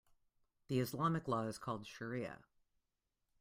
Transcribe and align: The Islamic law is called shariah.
The 0.67 0.79
Islamic 0.79 1.27
law 1.27 1.43
is 1.43 1.59
called 1.59 1.85
shariah. 1.85 2.41